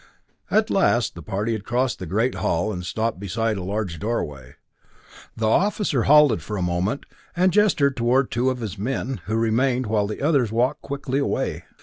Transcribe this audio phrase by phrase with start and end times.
[0.49, 4.55] At last the party had crossed the great hall, and stopped beside a large doorway.
[5.37, 9.85] The officer halted for a moment, and gestured toward two of his men, who remained,
[9.85, 11.65] while the others walked quickly away.